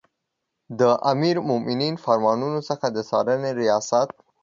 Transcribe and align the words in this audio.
د 0.79 0.81
امیرالمؤمنین 1.11 1.93
د 1.97 2.01
فرمانونو 2.05 2.59
څخه 2.69 2.85
د 2.95 2.97
څارنې 3.09 3.51
ریاست 3.61 4.09